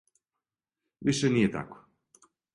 Више 1.11 1.31
није 1.35 1.53
тако. 1.59 1.79